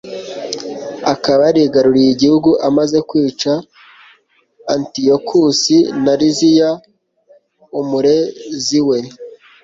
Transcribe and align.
akaba 1.13 1.41
yarigaruriye 1.47 2.09
igihugu, 2.13 2.49
amaze 2.67 2.97
kwica 3.09 3.51
antiyokusi 4.73 5.77
na 6.03 6.13
liziya, 6.19 6.69
umurezi 7.79 8.79
we 8.87 8.97